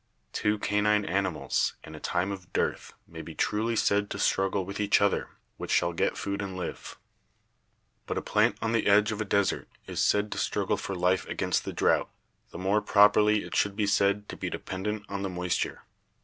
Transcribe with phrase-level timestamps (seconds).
[0.33, 4.79] Two canine animals, in a time of dearth, may be truly said to struggle with
[4.79, 6.97] each other which shall get food and live.
[8.07, 11.27] But a plant on the edge of a desert is said to struggle for life
[11.27, 12.09] against the drought,
[12.49, 15.83] tho more properly it should be said to be dependent on the moisture.